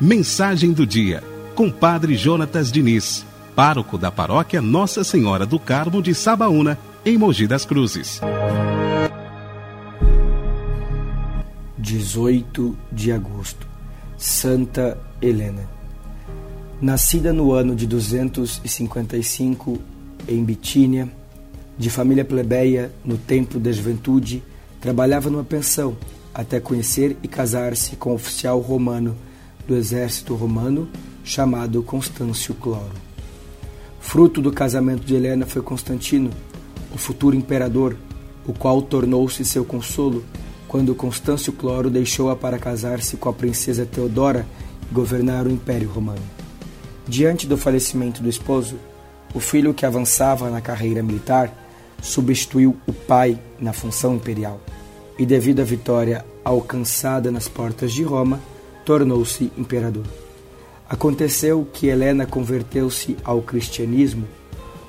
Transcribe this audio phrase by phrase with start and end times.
[0.00, 6.14] Mensagem do dia, com Padre Jonatas Diniz, pároco da paróquia Nossa Senhora do Carmo de
[6.14, 8.20] Sabaúna, em Mogi das Cruzes.
[11.76, 13.66] 18 de agosto,
[14.16, 15.68] Santa Helena.
[16.80, 19.80] Nascida no ano de 255
[20.28, 21.08] em Bitínia,
[21.76, 24.44] de família plebeia no tempo da juventude,
[24.80, 25.96] trabalhava numa pensão
[26.34, 29.16] até conhecer e casar-se com um oficial romano
[29.66, 30.88] do exército romano
[31.24, 32.92] chamado Constâncio Cloro.
[33.98, 36.30] Fruto do casamento de Helena foi Constantino,
[36.94, 37.96] o futuro imperador,
[38.46, 40.24] o qual tornou-se seu consolo
[40.68, 44.46] quando Constâncio Cloro deixou-a para casar-se com a princesa Teodora
[44.90, 46.22] e governar o Império Romano.
[47.08, 48.76] Diante do falecimento do esposo,
[49.34, 51.52] o filho que avançava na carreira militar
[52.06, 54.60] substituiu o pai na função imperial
[55.18, 58.40] e, devido à vitória alcançada nas portas de Roma,
[58.84, 60.04] tornou-se imperador.
[60.88, 64.24] Aconteceu que Helena converteu-se ao cristianismo,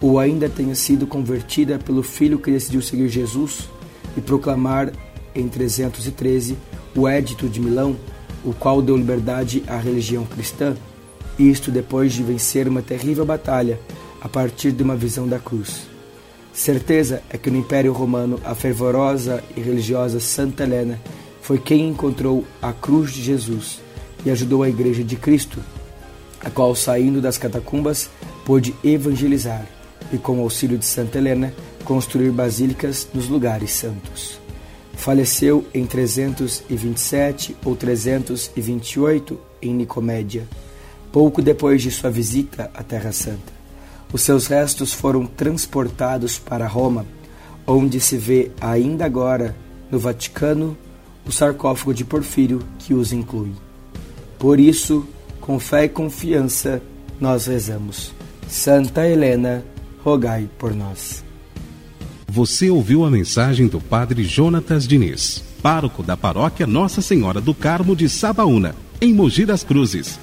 [0.00, 3.68] ou ainda tenha sido convertida pelo filho que decidiu seguir Jesus
[4.16, 4.92] e proclamar
[5.34, 6.56] em 313
[6.94, 7.96] o Édito de Milão,
[8.44, 10.76] o qual deu liberdade à religião cristã,
[11.38, 13.80] isto depois de vencer uma terrível batalha
[14.20, 15.90] a partir de uma visão da cruz.
[16.60, 21.00] Certeza é que no Império Romano a fervorosa e religiosa Santa Helena
[21.40, 23.80] foi quem encontrou a cruz de Jesus
[24.26, 25.58] e ajudou a Igreja de Cristo,
[26.38, 28.10] a qual, saindo das catacumbas,
[28.44, 29.66] pôde evangelizar
[30.12, 34.38] e, com o auxílio de Santa Helena, construir basílicas nos lugares santos.
[34.92, 40.46] Faleceu em 327 ou 328 em Nicomédia,
[41.10, 43.59] pouco depois de sua visita à Terra Santa.
[44.12, 47.06] Os seus restos foram transportados para Roma,
[47.66, 49.54] onde se vê ainda agora,
[49.90, 50.76] no Vaticano,
[51.26, 53.52] o sarcófago de Porfírio que os inclui.
[54.38, 55.06] Por isso,
[55.40, 56.82] com fé e confiança,
[57.20, 58.12] nós rezamos.
[58.48, 59.64] Santa Helena,
[60.02, 61.22] rogai por nós.
[62.26, 67.94] Você ouviu a mensagem do Padre Jonatas Diniz, pároco da paróquia Nossa Senhora do Carmo
[67.94, 70.18] de Sabaúna, em Mogi das Cruzes.